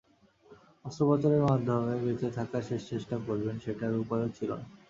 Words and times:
অস্ত্রোপচারের 0.85 1.43
মাধ্যমে 1.43 1.93
বেঁচে 2.03 2.29
থাকার 2.37 2.63
শেষ 2.69 2.81
চেষ্টা 2.89 3.15
করবেন, 3.25 3.55
সেটার 3.59 4.01
উপায়ও 4.03 4.35
ছিল 4.37 4.49
না। 4.53 4.65